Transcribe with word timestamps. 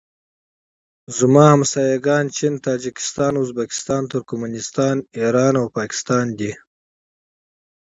زما 1.17 1.47
ګاونډیان 1.63 2.25
چین 2.35 2.53
تاجکستان 2.67 3.33
ازبکستان 3.43 4.01
ترکنستان 4.13 4.95
ایران 5.21 5.53
او 5.61 5.65
پاکستان 5.77 6.25
دي 6.39 6.51